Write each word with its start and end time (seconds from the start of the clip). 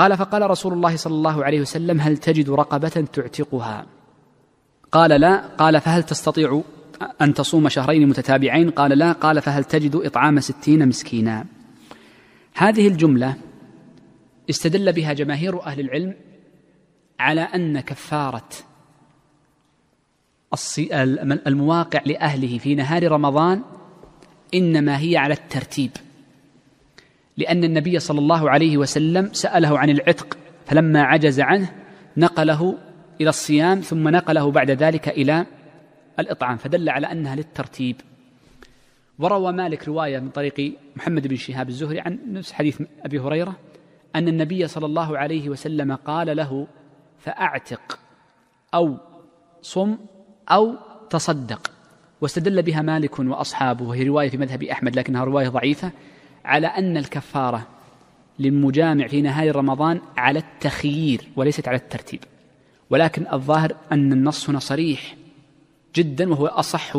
قال 0.00 0.16
فقال 0.16 0.50
رسول 0.50 0.72
الله 0.72 0.96
صلى 0.96 1.14
الله 1.14 1.44
عليه 1.44 1.60
وسلم 1.60 2.00
هل 2.00 2.16
تجد 2.16 2.50
رقبة 2.50 2.88
تعتقها؟ 2.88 3.86
قال 4.92 5.10
لا. 5.10 5.46
قال 5.46 5.80
فهل 5.80 6.02
تستطيع 6.02 6.62
أن 7.22 7.34
تصوم 7.34 7.68
شهرين 7.68 8.08
متتابعين؟ 8.08 8.70
قال 8.70 8.98
لا. 8.98 9.12
قال 9.12 9.42
فهل 9.42 9.64
تجد 9.64 9.96
إطعام 9.96 10.40
ستين 10.40 10.88
مسكينا؟ 10.88 11.46
هذه 12.54 12.88
الجملة 12.88 13.36
استدل 14.50 14.92
بها 14.92 15.12
جماهير 15.12 15.62
أهل 15.62 15.80
العلم 15.80 16.14
على 17.20 17.40
أن 17.40 17.80
كفارة 17.80 18.48
المواقع 21.46 22.00
لأهله 22.06 22.58
في 22.58 22.74
نهار 22.74 23.12
رمضان 23.12 23.62
إنما 24.54 25.00
هي 25.00 25.16
على 25.16 25.34
الترتيب. 25.34 25.90
لأن 27.36 27.64
النبي 27.64 27.98
صلى 27.98 28.18
الله 28.18 28.50
عليه 28.50 28.76
وسلم 28.76 29.32
سأله 29.32 29.78
عن 29.78 29.90
العتق 29.90 30.38
فلما 30.66 31.02
عجز 31.02 31.40
عنه 31.40 31.72
نقله 32.16 32.78
إلى 33.20 33.28
الصيام 33.28 33.80
ثم 33.80 34.08
نقله 34.08 34.50
بعد 34.50 34.70
ذلك 34.70 35.08
إلى 35.08 35.46
الإطعام 36.18 36.56
فدل 36.56 36.88
على 36.88 37.12
أنها 37.12 37.36
للترتيب. 37.36 37.96
وروى 39.18 39.52
مالك 39.52 39.88
رواية 39.88 40.18
من 40.18 40.30
طريق 40.30 40.74
محمد 40.96 41.26
بن 41.26 41.36
شهاب 41.36 41.68
الزهري 41.68 42.00
عن 42.00 42.18
نفس 42.28 42.52
حديث 42.52 42.82
أبي 43.04 43.18
هريرة 43.18 43.56
أن 44.16 44.28
النبي 44.28 44.68
صلى 44.68 44.86
الله 44.86 45.18
عليه 45.18 45.48
وسلم 45.48 45.94
قال 45.94 46.36
له 46.36 46.66
فأعتق 47.18 47.98
أو 48.74 48.96
صم 49.62 49.98
أو 50.48 50.74
تصدق 51.10 51.70
واستدل 52.20 52.62
بها 52.62 52.82
مالك 52.82 53.18
وأصحابه 53.18 53.84
وهي 53.84 54.02
رواية 54.02 54.28
في 54.28 54.36
مذهب 54.36 54.62
أحمد 54.62 54.96
لكنها 54.96 55.24
رواية 55.24 55.48
ضعيفة. 55.48 55.90
على 56.44 56.66
أن 56.66 56.96
الكفارة 56.96 57.66
للمجامع 58.38 59.06
في 59.06 59.22
نهاية 59.22 59.52
رمضان 59.52 60.00
على 60.16 60.38
التخيير 60.38 61.28
وليست 61.36 61.68
على 61.68 61.76
الترتيب. 61.76 62.20
ولكن 62.90 63.26
الظاهر 63.32 63.76
أن 63.92 64.12
النص 64.12 64.50
هنا 64.50 64.58
صريح 64.58 65.16
جدا 65.96 66.30
وهو 66.30 66.46
أصح 66.46 66.98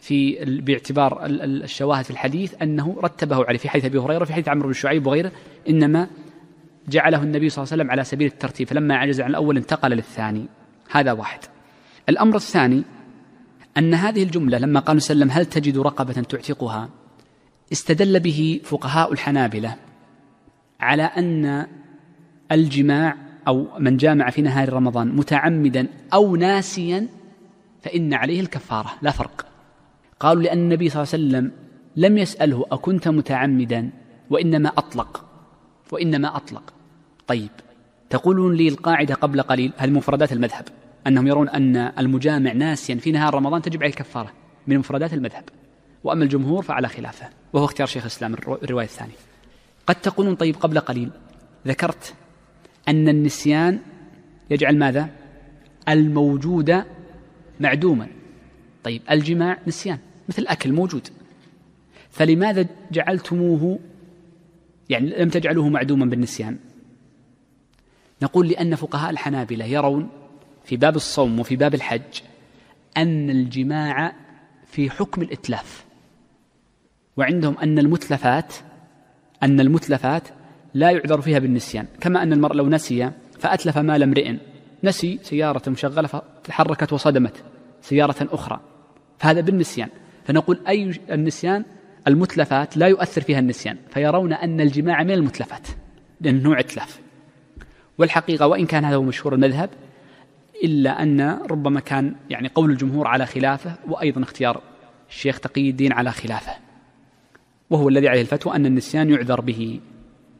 في 0.00 0.44
باعتبار 0.44 1.26
الشواهد 1.26 2.04
في 2.04 2.10
الحديث 2.10 2.54
أنه 2.62 2.96
رتبه 3.02 3.44
عليه. 3.44 3.58
في 3.58 3.68
حديث 3.68 3.84
أبي 3.84 3.98
هريرة 3.98 4.24
في 4.24 4.32
حديث 4.32 4.48
عمرو 4.48 4.66
بن 4.66 4.74
شعيب 4.74 5.06
وغيره 5.06 5.32
إنما 5.68 6.08
جعله 6.88 7.22
النبي 7.22 7.48
صلى 7.48 7.62
الله 7.62 7.72
عليه 7.72 7.82
وسلم 7.82 7.90
على 7.90 8.04
سبيل 8.04 8.26
الترتيب. 8.26 8.68
فلما 8.68 8.96
عجز 8.96 9.20
عن 9.20 9.30
الأول 9.30 9.56
انتقل 9.56 9.90
للثاني. 9.90 10.46
هذا 10.90 11.12
واحد. 11.12 11.40
الأمر 12.08 12.36
الثاني 12.36 12.82
أن 13.78 13.94
هذه 13.94 14.22
الجملة 14.22 14.58
لما 14.58 14.80
قال 14.80 14.96
وسلم 14.96 15.30
هل 15.30 15.46
تجد 15.46 15.78
رقبة 15.78 16.12
تعتقها؟ 16.12 16.88
استدل 17.72 18.20
به 18.20 18.60
فقهاء 18.64 19.12
الحنابلة 19.12 19.76
على 20.80 21.02
أن 21.02 21.66
الجماع 22.52 23.16
أو 23.48 23.78
من 23.78 23.96
جامع 23.96 24.30
في 24.30 24.42
نهار 24.42 24.72
رمضان 24.72 25.16
متعمدا 25.16 25.88
أو 26.12 26.36
ناسيا 26.36 27.08
فإن 27.82 28.14
عليه 28.14 28.40
الكفارة 28.40 28.90
لا 29.02 29.10
فرق. 29.10 29.46
قالوا 30.20 30.42
لأن 30.42 30.58
النبي 30.58 30.88
صلى 30.88 31.02
الله 31.02 31.14
عليه 31.14 31.24
وسلم 31.24 31.52
لم 31.96 32.18
يسأله 32.18 32.66
أكنت 32.72 33.08
متعمدا 33.08 33.90
وإنما 34.30 34.68
أطلق 34.68 35.24
وإنما 35.92 36.36
أطلق. 36.36 36.72
طيب 37.26 37.50
تقولون 38.10 38.54
لي 38.54 38.68
القاعدة 38.68 39.14
قبل 39.14 39.42
قليل 39.42 39.72
هذه 39.76 39.90
مفردات 39.90 40.32
المذهب؟ 40.32 40.64
أنهم 41.06 41.26
يرون 41.26 41.48
أن 41.48 41.76
المجامع 41.76 42.52
ناسيا 42.52 42.96
في 42.96 43.12
نهار 43.12 43.34
رمضان 43.34 43.62
تجب 43.62 43.82
عليه 43.82 43.92
الكفارة 43.92 44.32
من 44.66 44.78
مفردات 44.78 45.12
المذهب. 45.12 45.44
وأما 46.04 46.24
الجمهور 46.24 46.62
فعلى 46.62 46.88
خلافه 46.88 47.28
وهو 47.52 47.64
اختيار 47.64 47.88
شيخ 47.88 48.02
الإسلام 48.02 48.34
الرواية 48.34 48.86
الثانية. 48.86 49.14
قد 49.86 49.94
تقولون 49.94 50.34
طيب 50.34 50.56
قبل 50.56 50.80
قليل 50.80 51.10
ذكرت 51.66 52.14
أن 52.88 53.08
النسيان 53.08 53.78
يجعل 54.50 54.78
ماذا؟ 54.78 55.08
الموجود 55.88 56.84
معدوما. 57.60 58.08
طيب 58.84 59.02
الجماع 59.10 59.58
نسيان 59.66 59.98
مثل 60.28 60.42
الأكل 60.42 60.72
موجود. 60.72 61.08
فلماذا 62.10 62.66
جعلتموه 62.92 63.78
يعني 64.90 65.10
لم 65.10 65.28
تجعلوه 65.28 65.68
معدوما 65.68 66.06
بالنسيان؟ 66.06 66.58
نقول 68.22 68.48
لأن 68.48 68.74
فقهاء 68.74 69.10
الحنابلة 69.10 69.64
يرون 69.64 70.08
في 70.64 70.76
باب 70.76 70.96
الصوم 70.96 71.40
وفي 71.40 71.56
باب 71.56 71.74
الحج 71.74 72.20
أن 72.96 73.30
الجماع 73.30 74.12
في 74.66 74.90
حكم 74.90 75.22
الإتلاف. 75.22 75.84
وعندهم 77.18 77.58
أن 77.58 77.78
المتلفات 77.78 78.54
أن 79.42 79.60
المتلفات 79.60 80.28
لا 80.74 80.90
يعذر 80.90 81.20
فيها 81.20 81.38
بالنسيان. 81.38 81.86
كما 82.00 82.22
أن 82.22 82.32
المرء 82.32 82.54
لو 82.54 82.68
نسي 82.68 83.10
فأتلف 83.38 83.78
مال 83.78 84.02
امرئ. 84.02 84.36
نسي 84.84 85.18
سيارة 85.22 85.70
مشغلة 85.70 86.08
فتحركت 86.08 86.92
وصدمت 86.92 87.44
سيارة 87.82 88.28
أخرى. 88.32 88.60
فهذا 89.18 89.40
بالنسيان. 89.40 89.88
فنقول 90.24 90.58
أي 90.68 91.00
النسيان؟ 91.10 91.64
المتلفات 92.06 92.76
لا 92.76 92.86
يؤثر 92.86 93.20
فيها 93.20 93.38
النسيان. 93.38 93.76
فيرون 93.90 94.32
أن 94.32 94.60
الجماع 94.60 95.02
من 95.02 95.10
المتلفات 95.10 95.68
لأنه 96.20 96.60
اتلف. 96.60 97.00
والحقيقة 97.98 98.46
وإن 98.46 98.66
كان 98.66 98.84
هذا 98.84 98.96
هو 98.96 99.02
مشهور 99.02 99.34
المذهب 99.34 99.70
إلا 100.64 101.02
أن 101.02 101.20
ربما 101.50 101.80
كان 101.80 102.14
يعني 102.30 102.48
قول 102.48 102.70
الجمهور 102.70 103.06
على 103.06 103.26
خلافه 103.26 103.74
وأيضا 103.88 104.22
اختيار 104.22 104.60
الشيخ 105.08 105.40
تقي 105.40 105.70
الدين 105.70 105.92
على 105.92 106.12
خلافه. 106.12 106.67
وهو 107.70 107.88
الذي 107.88 108.08
عليه 108.08 108.20
الفتوى 108.20 108.56
أن 108.56 108.66
النسيان 108.66 109.10
يعذر 109.10 109.40
به. 109.40 109.80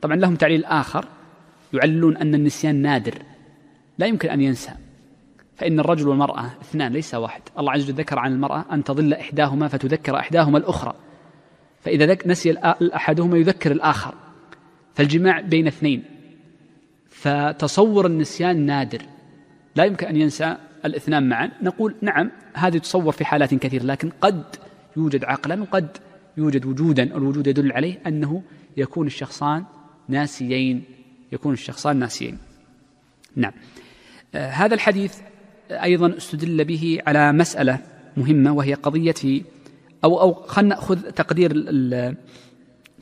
طبعا 0.00 0.16
لهم 0.16 0.36
تعليل 0.36 0.64
آخر 0.64 1.04
يعللون 1.72 2.16
أن 2.16 2.34
النسيان 2.34 2.74
نادر 2.74 3.14
لا 3.98 4.06
يمكن 4.06 4.28
أن 4.28 4.40
ينسى. 4.40 4.70
فإن 5.56 5.80
الرجل 5.80 6.08
والمرأة 6.08 6.50
اثنان 6.60 6.92
ليس 6.92 7.14
واحد. 7.14 7.42
الله 7.58 7.72
عز 7.72 7.84
وجل 7.84 7.94
ذكر 7.94 8.18
عن 8.18 8.32
المرأة 8.32 8.64
أن 8.72 8.84
تضل 8.84 9.14
إحداهما 9.14 9.68
فتذكر 9.68 10.18
إحداهما 10.18 10.58
الأخرى. 10.58 10.94
فإذا 11.80 12.18
نسي 12.26 12.58
أحدهما 12.94 13.38
يذكر 13.38 13.72
الآخر. 13.72 14.14
فالجماع 14.94 15.40
بين 15.40 15.66
اثنين. 15.66 16.02
فتصور 17.08 18.06
النسيان 18.06 18.66
نادر. 18.66 19.02
لا 19.76 19.84
يمكن 19.84 20.06
أن 20.06 20.16
ينسى 20.16 20.56
الاثنان 20.84 21.28
معا. 21.28 21.50
نقول 21.62 21.94
نعم 22.00 22.30
هذه 22.54 22.78
تصور 22.78 23.12
في 23.12 23.24
حالات 23.24 23.54
كثيرة 23.54 23.82
لكن 23.82 24.10
قد 24.20 24.44
يوجد 24.96 25.24
عقلا 25.24 25.62
وقد 25.62 25.96
يوجد 26.38 26.66
وجودا 26.66 27.02
الوجود 27.02 27.46
يدل 27.46 27.72
عليه 27.72 28.00
أنه 28.06 28.42
يكون 28.76 29.06
الشخصان 29.06 29.64
ناسيين 30.08 30.84
يكون 31.32 31.52
الشخصان 31.52 31.96
ناسيين. 31.96 32.38
نعم. 33.36 33.52
آه 34.34 34.50
هذا 34.50 34.74
الحديث 34.74 35.14
أيضا 35.70 36.16
استدل 36.16 36.64
به 36.64 36.98
على 37.06 37.32
مسألة 37.32 37.78
مهمة 38.16 38.52
وهي 38.52 38.74
قضية 38.74 39.42
أو 40.04 40.20
أو 40.20 40.34
خلينا 40.34 40.74
نأخذ 40.74 41.10
تقدير 41.10 41.52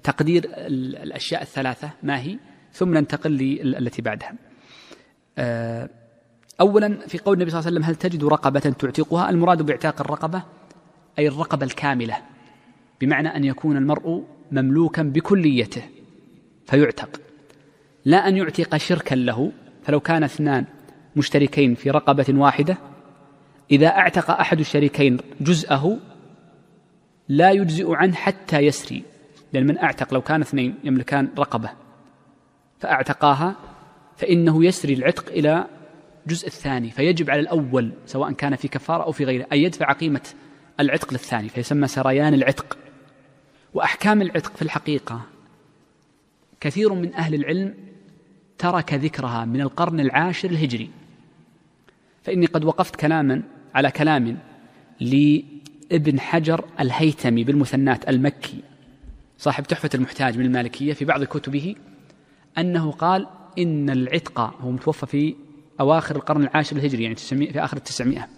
تقدير 0.02 0.50
الأشياء 0.56 1.42
الثلاثة 1.42 1.90
ما 2.02 2.20
هي؟ 2.20 2.38
ثم 2.72 2.94
ننتقل 2.94 3.30
للتي 3.30 4.02
بعدها. 4.02 4.34
آه 5.38 5.88
أولا 6.60 7.06
في 7.08 7.18
قول 7.18 7.34
النبي 7.34 7.50
صلى 7.50 7.58
الله 7.58 7.68
عليه 7.68 7.78
وسلم 7.78 7.90
هل 7.90 7.96
تجد 7.96 8.24
رقبة 8.24 8.60
تعتقها؟ 8.60 9.30
المراد 9.30 9.62
باعتاق 9.62 10.00
الرقبة 10.00 10.42
أي 11.18 11.28
الرقبة 11.28 11.66
الكاملة. 11.66 12.16
بمعنى 13.00 13.36
أن 13.36 13.44
يكون 13.44 13.76
المرء 13.76 14.24
مملوكا 14.52 15.02
بكليته 15.02 15.82
فيعتق. 16.66 17.20
لا 18.04 18.28
أن 18.28 18.36
يعتق 18.36 18.76
شركا 18.76 19.14
له 19.14 19.52
فلو 19.84 20.00
كان 20.00 20.24
اثنان 20.24 20.64
مشتركين 21.16 21.74
في 21.74 21.90
رقبة 21.90 22.26
واحدة 22.28 22.78
إذا 23.70 23.86
اعتق 23.86 24.30
أحد 24.30 24.60
الشريكين 24.60 25.18
جزءه 25.40 25.98
لا 27.28 27.50
يجزئ 27.50 27.94
عنه 27.94 28.14
حتى 28.14 28.58
يسري 28.58 29.02
لأن 29.52 29.66
من 29.66 29.78
أعتق 29.78 30.14
لو 30.14 30.20
كان 30.20 30.40
اثنين 30.40 30.74
يملكان 30.84 31.28
رقبة 31.38 31.70
فأعتقاها 32.78 33.56
فإنه 34.16 34.64
يسري 34.64 34.94
العتق 34.94 35.28
إلى 35.28 35.66
الجزء 36.26 36.46
الثاني 36.46 36.90
فيجب 36.90 37.30
على 37.30 37.40
الأول 37.40 37.92
سواء 38.06 38.32
كان 38.32 38.56
في 38.56 38.68
كفارة 38.68 39.02
أو 39.02 39.12
في 39.12 39.24
غيره 39.24 39.46
أن 39.52 39.58
يدفع 39.58 39.92
قيمة 39.92 40.20
العتق 40.80 41.12
للثاني 41.12 41.48
فيسمى 41.48 41.86
سريان 41.86 42.34
العتق. 42.34 42.78
وأحكام 43.76 44.22
العتق 44.22 44.56
في 44.56 44.62
الحقيقة. 44.62 45.20
كثير 46.60 46.94
من 46.94 47.14
أهل 47.14 47.34
العلم 47.34 47.74
ترك 48.58 48.94
ذكرها 48.94 49.44
من 49.44 49.60
القرن 49.60 50.00
العاشر 50.00 50.50
الهجري. 50.50 50.90
فإني 52.22 52.46
قد 52.46 52.64
وقفت 52.64 52.96
كلاما 52.96 53.42
على 53.74 53.90
كلام 53.90 54.38
لابن 55.00 56.20
حجر 56.20 56.64
الهيتمي 56.80 57.44
بالمثنات 57.44 58.08
المكي 58.08 58.62
صاحب 59.38 59.64
تحفة 59.64 59.90
المحتاج 59.94 60.38
من 60.38 60.44
المالكية 60.44 60.92
في 60.92 61.04
بعض 61.04 61.24
كتبه 61.24 61.74
أنه 62.58 62.90
قال 62.90 63.26
إن 63.58 63.90
العتق 63.90 64.40
هو 64.40 64.70
متوفى 64.70 65.06
في 65.06 65.34
أواخر 65.80 66.16
القرن 66.16 66.42
العاشر 66.42 66.76
الهجري 66.76 67.02
يعني 67.02 67.14
في 67.16 67.64
آخر 67.64 67.76
التسعمائة 67.76 68.28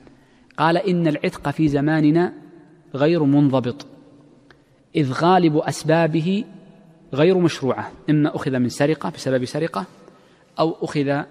قال 0.56 0.76
إن 0.76 1.06
العتق 1.06 1.50
في 1.50 1.69
زماننا 1.69 2.32
غير 2.94 3.25
منضبط. 3.25 3.98
إذ 4.96 5.12
غالب 5.12 5.56
أسبابه 5.56 6.44
غير 7.14 7.38
مشروعة 7.38 7.90
إما 8.11 8.37
أخذ 8.37 8.58
من 8.58 8.69
سرقة 8.69 9.11
بسبب 9.11 9.44
سرقة 9.44 9.85
أو 10.58 10.76
أخذ 10.82 11.23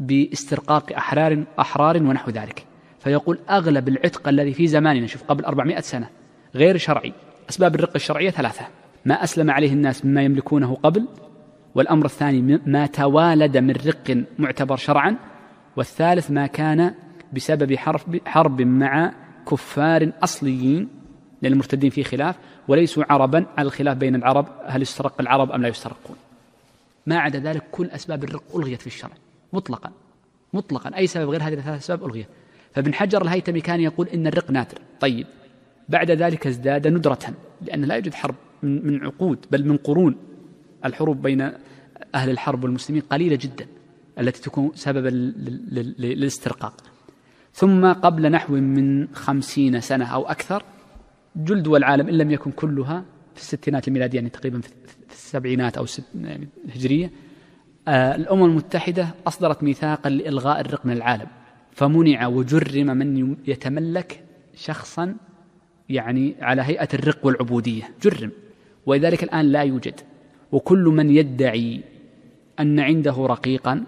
باسترقاق 0.00 0.92
أحرار 0.92 1.44
أحرار 1.58 2.02
ونحو 2.02 2.30
ذلك. 2.30 2.66
فيقول 3.00 3.38
أغلب 3.50 3.88
العتق 3.88 4.28
الذي 4.28 4.52
في 4.52 4.66
زماننا 4.66 5.06
شوف 5.06 5.22
قبل 5.22 5.44
400 5.44 5.80
سنة 5.80 6.08
غير 6.54 6.76
شرعي. 6.76 7.12
أسباب 7.50 7.74
الرق 7.74 7.92
الشرعية 7.94 8.30
ثلاثة. 8.30 8.66
ما 9.04 9.24
أسلم 9.24 9.50
عليه 9.50 9.72
الناس 9.72 10.04
مما 10.04 10.22
يملكونه 10.22 10.74
قبل 10.74 11.08
والأمر 11.74 12.04
الثاني 12.04 12.60
ما 12.66 12.86
توالد 12.86 13.56
من 13.56 13.70
رق 13.70 14.24
معتبر 14.38 14.76
شرعا 14.76 15.16
والثالث 15.76 16.30
ما 16.30 16.46
كان 16.46 16.94
بسبب 17.32 17.74
حرب, 17.74 18.20
حرب 18.26 18.62
مع 18.62 19.12
كفار 19.50 20.12
أصليين 20.22 20.88
لأن 21.44 21.52
المرتدين 21.52 21.90
فيه 21.90 22.02
خلاف 22.02 22.36
وليسوا 22.68 23.04
عربا 23.12 23.46
على 23.58 23.66
الخلاف 23.66 23.96
بين 23.96 24.14
العرب 24.14 24.46
هل 24.66 24.82
يسترق 24.82 25.20
العرب 25.20 25.52
أم 25.52 25.62
لا 25.62 25.68
يسترقون 25.68 26.16
ما 27.06 27.18
عدا 27.18 27.38
ذلك 27.38 27.62
كل 27.72 27.86
أسباب 27.86 28.24
الرق 28.24 28.56
ألغيت 28.56 28.80
في 28.80 28.86
الشرع 28.86 29.12
مطلقا 29.52 29.90
مطلقا 30.54 30.96
أي 30.96 31.06
سبب 31.06 31.30
غير 31.30 31.42
هذه 31.42 31.54
الثلاث 31.54 31.78
أسباب 31.82 32.04
ألغيت. 32.04 32.26
فابن 32.74 32.94
حجر 32.94 33.22
الهيتمي 33.22 33.60
كان 33.60 33.80
يقول 33.80 34.08
إن 34.08 34.26
الرق 34.26 34.50
نادر. 34.50 34.78
طيب 35.00 35.26
بعد 35.88 36.10
ذلك 36.10 36.46
ازداد 36.46 36.88
ندرة 36.88 37.34
لأن 37.62 37.84
لا 37.84 37.94
يوجد 37.94 38.14
حرب 38.14 38.34
من 38.62 39.04
عقود 39.04 39.46
بل 39.50 39.68
من 39.68 39.76
قرون. 39.76 40.16
الحروب 40.84 41.22
بين 41.22 41.52
أهل 42.14 42.30
الحرب 42.30 42.64
والمسلمين 42.64 43.02
قليلة 43.02 43.36
جدا 43.36 43.66
التي 44.18 44.42
تكون 44.42 44.70
سببا 44.74 45.08
للاسترقاق. 45.98 46.74
ثم 47.52 47.92
قبل 47.92 48.30
نحو 48.30 48.52
من 48.52 49.08
خمسين 49.14 49.80
سنة 49.80 50.04
أو 50.04 50.26
أكثر 50.26 50.62
جل 51.36 51.62
دول 51.62 51.78
العالم 51.78 52.08
إن 52.08 52.18
لم 52.18 52.30
يكن 52.30 52.50
كلها 52.50 53.04
في 53.34 53.40
الستينات 53.40 53.88
الميلادية 53.88 54.18
يعني 54.18 54.30
تقريبا 54.30 54.60
في 54.60 54.70
السبعينات 55.10 55.76
أو 55.76 55.86
يعني 56.14 56.48
الهجرية. 56.64 57.10
آه 57.88 58.14
الأمم 58.14 58.44
المتحدة 58.44 59.08
أصدرت 59.26 59.62
ميثاقا 59.62 60.10
لإلغاء 60.10 60.60
الرق 60.60 60.86
من 60.86 60.92
العالم 60.92 61.26
فمنع 61.72 62.26
وجرم 62.26 62.86
من 62.86 63.36
يتملك 63.46 64.24
شخصا 64.54 65.16
يعني 65.88 66.34
على 66.40 66.62
هيئة 66.62 66.88
الرق 66.94 67.26
والعبودية 67.26 67.82
جرم. 68.02 68.30
ولذلك 68.86 69.22
الآن 69.22 69.44
لا 69.44 69.62
يوجد. 69.62 70.00
وكل 70.52 70.84
من 70.84 71.10
يدعي 71.10 71.80
أن 72.60 72.80
عنده 72.80 73.26
رقيقا 73.26 73.84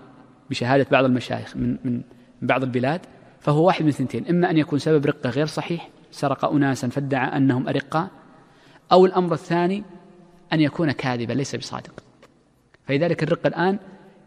بشهادة 0.50 0.86
بعض 0.90 1.04
المشايخ 1.04 1.56
من 1.56 1.76
من 1.84 2.02
بعض 2.42 2.62
البلاد 2.62 3.00
فهو 3.40 3.66
واحد 3.66 3.84
من 3.84 3.90
ثنتين 3.90 4.26
إما 4.26 4.50
أن 4.50 4.56
يكون 4.56 4.78
سبب 4.78 5.06
رقة 5.06 5.30
غير 5.30 5.46
صحيح 5.46 5.88
سرق 6.16 6.44
أناسا 6.44 6.88
فادعى 6.88 7.36
أنهم 7.36 7.68
أرقاء 7.68 8.08
أو 8.92 9.06
الأمر 9.06 9.32
الثاني 9.34 9.84
أن 10.52 10.60
يكون 10.60 10.92
كاذبا 10.92 11.32
ليس 11.32 11.56
بصادق. 11.56 12.04
فلذلك 12.84 13.22
الرق 13.22 13.46
الآن 13.46 13.78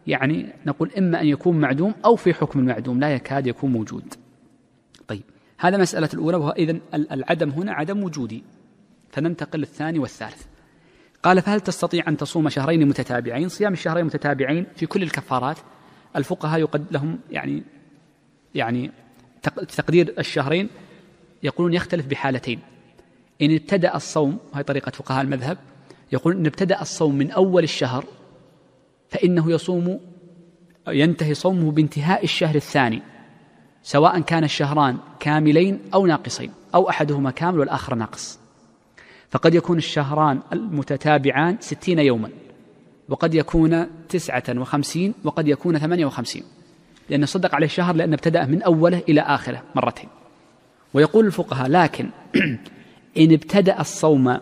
يعني 0.06 0.46
نقول 0.66 0.90
إما 0.98 1.20
أن 1.20 1.26
يكون 1.26 1.60
معدوم 1.60 1.94
أو 2.04 2.16
في 2.16 2.34
حكم 2.34 2.58
المعدوم 2.58 3.00
لا 3.00 3.14
يكاد 3.14 3.46
يكون 3.46 3.72
موجود. 3.72 4.14
طيب 5.08 5.22
هذا 5.58 5.76
مسألة 5.76 6.08
الأولى 6.14 6.36
وهو 6.36 6.50
إذن 6.50 6.80
العدم 6.94 7.50
هنا 7.50 7.72
عدم 7.72 8.02
وجودي. 8.02 8.42
فننتقل 9.10 9.58
للثاني 9.58 9.98
والثالث. 9.98 10.42
قال 11.22 11.42
فهل 11.42 11.60
تستطيع 11.60 12.08
أن 12.08 12.16
تصوم 12.16 12.48
شهرين 12.48 12.88
متتابعين؟ 12.88 13.48
صيام 13.48 13.72
الشهرين 13.72 14.04
متتابعين 14.04 14.66
في 14.76 14.86
كل 14.86 15.02
الكفارات. 15.02 15.58
الفقهاء 16.16 16.60
يقد 16.60 16.86
لهم 16.90 17.18
يعني 17.30 17.62
يعني 18.54 18.90
تقدير 19.76 20.14
الشهرين 20.18 20.68
يقولون 21.42 21.74
يختلف 21.74 22.06
بحالتين. 22.06 22.60
إن 23.42 23.54
ابتدأ 23.54 23.96
الصوم 23.96 24.38
وهي 24.52 24.62
طريقة 24.62 24.90
فقهاء 24.90 25.22
المذهب 25.22 25.58
يقول 26.12 26.36
إن 26.36 26.46
ابتدأ 26.46 26.82
الصوم 26.82 27.14
من 27.14 27.30
أول 27.30 27.62
الشهر 27.62 28.04
فإنه 29.08 29.52
يصوم 29.52 30.00
ينتهي 30.88 31.34
صومه 31.34 31.70
بانتهاء 31.70 32.24
الشهر 32.24 32.54
الثاني 32.54 33.02
سواء 33.82 34.20
كان 34.20 34.44
الشهران 34.44 34.98
كاملين 35.20 35.80
أو 35.94 36.06
ناقصين 36.06 36.52
أو 36.74 36.88
أحدهما 36.88 37.30
كامل 37.30 37.58
والآخر 37.58 37.94
ناقص. 37.94 38.38
فقد 39.30 39.54
يكون 39.54 39.78
الشهران 39.78 40.40
المتتابعان 40.52 41.56
ستين 41.60 41.98
يوما 41.98 42.30
وقد 43.08 43.34
يكون 43.34 43.86
تسعة 44.08 44.42
وخمسين 44.48 45.14
وقد 45.24 45.48
يكون 45.48 45.78
ثمانية 45.78 46.06
وخمسين. 46.06 46.42
لأن 47.10 47.26
صدق 47.26 47.54
عليه 47.54 47.66
الشهر 47.66 47.94
لأن 47.94 48.12
ابتدأ 48.12 48.46
من 48.46 48.62
أوله 48.62 49.02
إلى 49.08 49.20
آخره 49.20 49.62
مرتين. 49.74 50.08
ويقول 50.94 51.26
الفقهاء 51.26 51.68
لكن 51.68 52.10
إن 53.18 53.32
ابتدأ 53.32 53.80
الصوم 53.80 54.38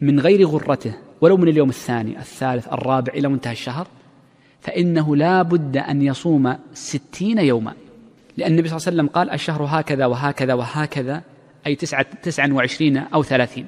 من 0.00 0.20
غير 0.20 0.46
غرته 0.46 0.94
ولو 1.20 1.36
من 1.36 1.48
اليوم 1.48 1.68
الثاني 1.68 2.18
الثالث 2.18 2.68
الرابع 2.68 3.12
إلى 3.12 3.28
منتهى 3.28 3.52
الشهر 3.52 3.88
فإنه 4.60 5.16
لا 5.16 5.42
بد 5.42 5.76
أن 5.76 6.02
يصوم 6.02 6.56
ستين 6.74 7.38
يوما. 7.38 7.74
لأن 8.36 8.50
النبي 8.52 8.68
صلى 8.68 8.76
الله 8.76 8.86
عليه 8.86 8.96
وسلم 8.96 9.08
قال 9.08 9.30
الشهر 9.30 9.64
هكذا 9.68 10.06
وهكذا 10.06 10.54
وهكذا 10.54 11.22
أي 11.66 11.74
تسعة, 11.74 12.06
تسعة 12.22 12.52
وعشرين 12.52 12.96
أو 12.96 13.22
ثلاثين. 13.22 13.66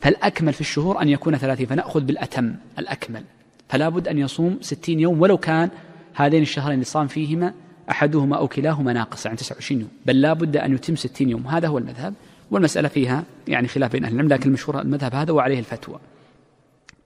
فالأكمل 0.00 0.52
في 0.52 0.60
الشهور 0.60 1.02
أن 1.02 1.08
يكون 1.08 1.36
ثلاثين 1.36 1.66
فنأخذ 1.66 2.00
بالأتم 2.00 2.54
الأكمل. 2.78 3.22
فلا 3.68 3.88
بد 3.88 4.08
أن 4.08 4.18
يصوم 4.18 4.58
ستين 4.60 5.00
يوم 5.00 5.20
ولو 5.20 5.38
كان 5.38 5.70
هذين 6.14 6.42
الشهرين 6.42 6.74
اللي 6.74 6.84
صام 6.84 7.06
فيهما 7.06 7.54
أحدهما 7.90 8.36
أو 8.36 8.48
كلاهما 8.48 8.92
ناقص 8.92 9.26
عن 9.26 9.36
29 9.36 9.80
يوم. 9.80 9.90
بل 10.06 10.20
لا 10.20 10.32
بد 10.32 10.56
أن 10.56 10.74
يتم 10.74 10.96
60 10.96 11.28
يوم. 11.28 11.46
هذا 11.46 11.68
هو 11.68 11.78
المذهب. 11.78 12.14
والمسألة 12.50 12.88
فيها 12.88 13.24
يعني 13.48 13.68
خلاف 13.68 13.92
بين 13.92 14.04
أهل 14.04 14.14
العلم 14.14 14.28
لكن 14.28 14.48
المشهور 14.48 14.80
المذهب 14.80 15.14
هذا 15.14 15.32
وعليه 15.32 15.58
الفتوى. 15.58 15.98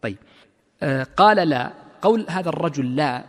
طيب. 0.02 0.16
آه 0.82 1.06
قال 1.16 1.48
لا. 1.48 1.72
قول 2.02 2.26
هذا 2.28 2.48
الرجل 2.48 2.96
لا 2.96 3.24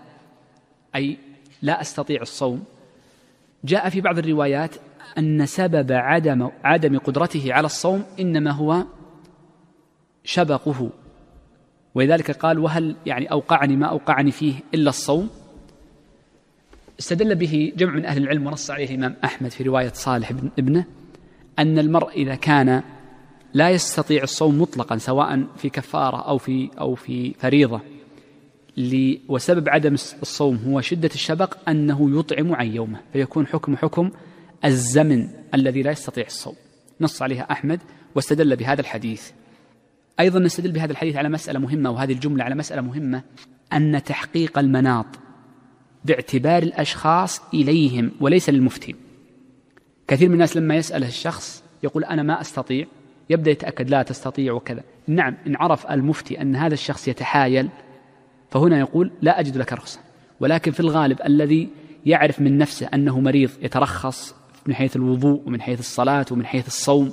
أي 0.96 1.18
لا 1.62 1.82
أستطيع 1.82 2.22
الصوم. 2.22 2.64
جاء 3.64 3.90
في 3.90 4.02
بعض 4.02 4.18
الروايات 4.18 4.76
أن 5.18 5.46
سبب 5.46 5.92
عدم 5.92 6.50
عدم 6.64 6.98
قدرته 6.98 7.54
على 7.54 7.66
الصوم 7.66 8.04
إنما 8.20 8.52
هو 8.52 8.84
شبقه. 10.24 10.90
ولذلك 11.96 12.32
قال 12.32 12.60
وهل 12.60 12.96
يعني 13.06 13.32
أوقعني 13.32 13.76
ما 13.76 13.86
أوقعني 13.86 14.32
فيه 14.32 14.54
إلا 14.74 14.90
الصوم؟ 14.90 15.30
استدل 17.00 17.36
به 17.36 17.74
جمع 17.78 17.94
من 17.94 18.06
أهل 18.06 18.24
العلم 18.24 18.48
ونص 18.48 18.72
عليه 18.72 18.86
الإمام 18.86 19.16
أحمد 19.24 19.52
في 19.52 19.64
رواية 19.64 19.92
صالح 19.94 20.32
بن 20.32 20.50
ابنه 20.60 20.86
أن 21.60 21.80
المرء 21.80 22.12
إذا 22.12 22.36
كان 22.36 22.84
لا 23.54 23.70
يستطيع 23.70 24.24
الصوم 24.24 24.62
مطلقا 24.62 24.98
سواء 24.98 25.44
في 25.58 25.70
كفارة 25.70 26.18
أو 26.28 26.38
في 26.38 26.70
أو 26.80 26.96
في 26.96 27.34
فريضة 27.40 27.82
وسبب 29.28 29.70
عدم 29.70 29.94
الصوم 29.94 30.56
هو 30.68 30.82
شدة 30.82 31.10
الشبق 31.14 31.70
أنه 31.70 32.20
يطعم 32.20 32.56
عن 32.56 32.68
يومه 32.68 33.00
فيكون 33.14 33.48
حكم 33.48 33.76
حكم 33.78 34.12
الزمن 34.66 35.28
الذي 35.54 35.82
لا 35.82 35.92
يستطيع 35.92 36.26
الصوم. 36.26 36.56
نص 37.02 37.22
عليها 37.22 37.52
أحمد 37.52 37.80
واستدل 38.16 38.56
بهذا 38.56 38.82
الحديث. 38.82 39.32
أيضا 40.20 40.40
نستدل 40.40 40.72
بهذا 40.72 40.92
الحديث 40.92 41.16
على 41.16 41.30
مسألة 41.30 41.60
مهمة 41.60 41.90
وهذه 41.90 42.12
الجملة 42.12 42.44
على 42.44 42.56
مسألة 42.56 42.82
مهمة 42.82 43.22
أن 43.74 44.04
تحقيق 44.04 44.60
المناط. 44.60 45.06
باعتبار 46.06 46.64
الأشخاص 46.64 47.42
إليهم 47.54 48.12
وليس 48.20 48.50
للمفتي. 48.50 48.96
كثير 50.08 50.28
من 50.28 50.34
الناس 50.34 50.58
لما 50.58 50.76
يسأله 50.76 51.08
الشخص 51.08 51.64
يقول 51.84 52.04
أنا 52.04 52.24
ما 52.24 52.42
أستطيع 52.42 52.86
يبدأ 53.30 53.52
يتأكد 53.52 53.90
لا 53.90 54.04
تستطيع 54.04 54.54
وكذا. 54.54 54.84
نعم 55.08 55.38
إن 55.48 55.56
عرف 55.56 55.92
المفتي 55.92 56.42
أن 56.42 56.56
هذا 56.56 56.74
الشخص 56.74 57.08
يتحايل 57.08 57.70
فهنا 58.52 58.80
يقول 58.80 59.12
لا 59.22 59.40
أجد 59.40 59.58
لك 59.58 59.74
رخصة. 59.74 60.00
ولكن 60.40 60.72
في 60.72 60.80
الغالب 60.80 61.22
الذي 61.26 61.70
يعرف 62.06 62.40
من 62.40 62.58
نفسه 62.58 62.90
أنه 62.94 63.20
مريض 63.20 63.50
يترخص 63.62 64.36
من 64.66 64.76
حيث 64.76 64.96
الوضوء 64.96 65.42
ومن 65.46 65.62
حيث 65.62 65.80
الصلاة 65.80 66.26
ومن 66.32 66.46
حيث 66.46 66.68
الصوم 66.68 67.12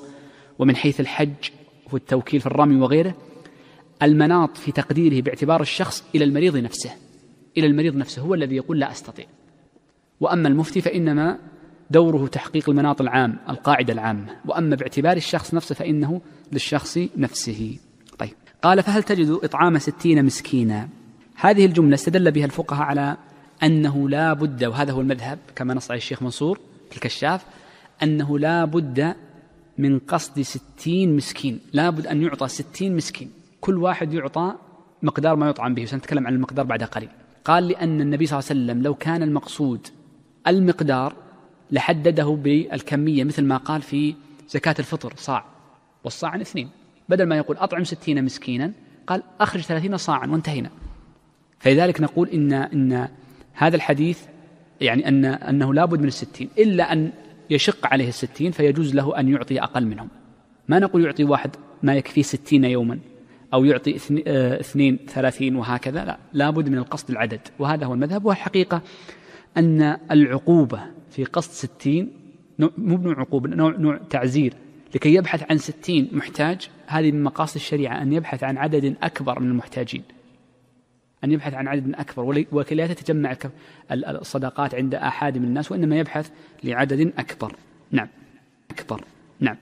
ومن 0.58 0.76
حيث 0.76 1.00
الحج 1.00 1.50
والتوكيل 1.92 2.40
في 2.40 2.46
الرمي 2.46 2.80
وغيره 2.80 3.14
المناط 4.02 4.56
في 4.56 4.72
تقديره 4.72 5.22
باعتبار 5.22 5.60
الشخص 5.60 6.04
إلى 6.14 6.24
المريض 6.24 6.56
نفسه. 6.56 6.90
إلى 7.56 7.66
المريض 7.66 7.96
نفسه 7.96 8.22
هو 8.22 8.34
الذي 8.34 8.56
يقول 8.56 8.80
لا 8.80 8.90
أستطيع. 8.90 9.26
وأما 10.20 10.48
المفتي 10.48 10.80
فإنما 10.80 11.38
دوره 11.90 12.26
تحقيق 12.26 12.70
المناط 12.70 13.00
العام 13.00 13.36
القاعدة 13.48 13.92
العامة. 13.92 14.36
وأما 14.44 14.76
باعتبار 14.76 15.16
الشخص 15.16 15.54
نفسه 15.54 15.74
فإنه 15.74 16.20
للشخص 16.52 16.98
نفسه. 17.16 17.78
طيب. 18.18 18.34
قال 18.62 18.82
فهل 18.82 19.02
تجد 19.02 19.38
إطعام 19.44 19.78
ستين 19.78 20.24
مسكينا؟ 20.24 20.88
هذه 21.36 21.66
الجملة 21.66 21.94
استدل 21.94 22.30
بها 22.30 22.44
الفقهاء 22.44 22.82
على 22.82 23.16
أنه 23.62 24.08
لا 24.08 24.32
بد 24.32 24.64
وهذا 24.64 24.92
هو 24.92 25.00
المذهب 25.00 25.38
كما 25.56 25.74
نص 25.74 25.90
عليه 25.90 26.00
الشيخ 26.00 26.22
منصور 26.22 26.60
في 26.90 26.96
الكشاف 26.96 27.44
أنه 28.02 28.38
لا 28.38 28.64
بد 28.64 29.14
من 29.78 29.98
قصد 29.98 30.40
ستين 30.40 31.16
مسكين. 31.16 31.60
لا 31.72 31.90
بد 31.90 32.06
أن 32.06 32.22
يعطى 32.22 32.48
ستين 32.48 32.96
مسكين. 32.96 33.30
كل 33.60 33.78
واحد 33.78 34.14
يعطى 34.14 34.54
مقدار 35.02 35.36
ما 35.36 35.48
يطعم 35.48 35.74
به. 35.74 35.84
سنتكلم 35.84 36.26
عن 36.26 36.34
المقدار 36.34 36.66
بعد 36.66 36.82
قليل. 36.82 37.08
قال 37.50 37.68
لأن 37.68 38.00
النبي 38.00 38.26
صلى 38.26 38.38
الله 38.38 38.50
عليه 38.50 38.60
وسلم 38.60 38.82
لو 38.82 38.94
كان 38.94 39.22
المقصود 39.22 39.86
المقدار 40.46 41.14
لحدده 41.70 42.24
بالكمية 42.24 43.24
مثل 43.24 43.44
ما 43.44 43.56
قال 43.56 43.82
في 43.82 44.14
زكاة 44.48 44.74
الفطر 44.78 45.12
صاع. 45.16 45.44
والصاع 46.04 46.36
اثنين. 46.36 46.68
بدل 47.08 47.26
ما 47.26 47.36
يقول 47.36 47.56
أطعم 47.56 47.84
ستين 47.84 48.24
مسكينا 48.24 48.72
قال 49.06 49.22
أخرج 49.40 49.60
ثلاثين 49.60 49.96
صاعا 49.96 50.26
وانتهينا. 50.26 50.70
فلذلك 51.58 52.00
نقول 52.00 52.28
إن 52.28 52.52
إن 52.52 53.08
هذا 53.52 53.76
الحديث 53.76 54.20
يعني 54.80 55.08
أن 55.08 55.24
أنه 55.24 55.74
لابد 55.74 56.00
من 56.00 56.08
الستين. 56.08 56.48
إلا 56.58 56.92
أن 56.92 57.12
يشق 57.50 57.86
عليه 57.86 58.08
الستين 58.08 58.52
فيجوز 58.52 58.94
له 58.94 59.20
أن 59.20 59.28
يعطي 59.28 59.62
أقل 59.62 59.86
منهم. 59.86 60.08
ما 60.68 60.78
نقول 60.78 61.04
يعطي 61.04 61.24
واحد 61.24 61.56
ما 61.82 61.94
يكفي 61.94 62.22
ستين 62.22 62.64
يوما. 62.64 62.98
أو 63.54 63.64
يعطي 63.64 63.98
آه، 64.26 64.60
اثنين 64.60 64.98
ثلاثين 65.08 65.56
وهكذا 65.56 66.04
لا 66.04 66.18
لابد 66.32 66.68
من 66.68 66.78
القصد 66.78 67.10
العدد. 67.10 67.40
وهذا 67.58 67.86
هو 67.86 67.94
المذهب. 67.94 68.24
والحقيقة 68.24 68.82
أن 69.56 69.96
العقوبة 70.10 70.80
في 71.10 71.24
قصد 71.24 71.50
ستين 71.50 72.12
مو 72.58 72.96
بنوع 72.96 73.20
عقوبة 73.20 73.48
نوع, 73.48 73.76
نوع 73.76 74.00
تعزير. 74.10 74.54
لكي 74.94 75.14
يبحث 75.14 75.50
عن 75.50 75.58
ستين 75.58 76.08
محتاج 76.12 76.68
هذه 76.86 77.12
من 77.12 77.22
مقاصد 77.22 77.54
الشريعة 77.54 78.02
أن 78.02 78.12
يبحث 78.12 78.44
عن 78.44 78.56
عدد 78.58 78.96
أكبر 79.02 79.40
من 79.40 79.50
المحتاجين. 79.50 80.02
أن 81.24 81.32
يبحث 81.32 81.54
عن 81.54 81.68
عدد 81.68 81.94
أكبر. 81.94 82.44
وكي 82.52 82.74
لا 82.74 82.86
تتجمع 82.86 83.36
الصداقات 83.92 84.74
عند 84.74 84.94
أحد 84.94 85.38
من 85.38 85.44
الناس 85.44 85.72
وإنما 85.72 85.98
يبحث 85.98 86.30
لعدد 86.64 87.12
أكبر. 87.18 87.56
نعم. 87.90 88.08
أكبر. 88.70 89.04
نعم. 89.40 89.56